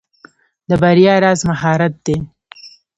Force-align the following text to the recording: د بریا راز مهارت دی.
د 0.69 0.71
بریا 0.81 1.15
راز 1.23 1.39
مهارت 1.49 1.93
دی. 2.05 2.17